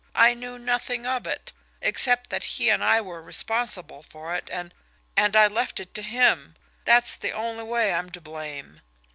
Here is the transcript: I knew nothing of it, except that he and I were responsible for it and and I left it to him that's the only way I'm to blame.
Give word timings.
I 0.15 0.33
knew 0.33 0.57
nothing 0.57 1.05
of 1.05 1.27
it, 1.27 1.53
except 1.79 2.31
that 2.31 2.43
he 2.57 2.69
and 2.71 2.83
I 2.83 3.01
were 3.01 3.21
responsible 3.21 4.01
for 4.01 4.33
it 4.35 4.49
and 4.51 4.73
and 5.15 5.35
I 5.35 5.45
left 5.45 5.79
it 5.79 5.93
to 5.93 6.01
him 6.01 6.55
that's 6.85 7.15
the 7.17 7.29
only 7.33 7.65
way 7.65 7.93
I'm 7.93 8.09
to 8.13 8.19
blame. 8.21 8.81